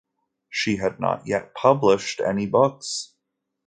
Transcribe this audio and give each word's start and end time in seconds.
She 0.49 0.77
had 0.77 0.99
not 0.99 1.27
yet 1.27 1.53
published 1.53 2.21
any 2.21 2.47
books. 2.47 3.13